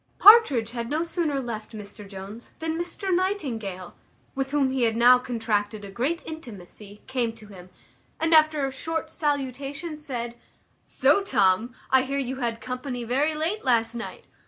[0.17, 3.95] Partridge had no sooner left Mr Jones than Mr Nightingale,
[4.33, 7.69] with whom he had now contracted a great intimacy, came to him,
[8.19, 10.35] and, after a short salutation, said,
[10.85, 14.25] "So, Tom, I hear you had company very late last night.